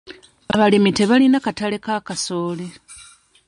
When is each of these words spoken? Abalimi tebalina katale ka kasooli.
Abalimi 0.53 0.91
tebalina 0.97 1.37
katale 1.45 1.77
ka 1.85 1.95
kasooli. 2.07 2.67